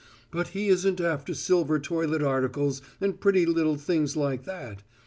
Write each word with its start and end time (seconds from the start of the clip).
But 0.31 0.47
he 0.47 0.67
isn't 0.69 0.99
after 0.99 1.35
silver 1.35 1.77
toilet 1.77 2.23
articles 2.23 2.81
and 2.99 3.19
pretty 3.21 3.45
little 3.45 3.75
things 3.75 4.17
like 4.17 4.45
that. 4.45 4.81